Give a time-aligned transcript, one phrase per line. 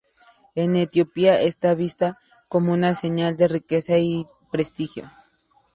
[0.55, 2.15] En Etiopía, están vistos
[2.47, 5.07] como una señal de riqueza y prestigio.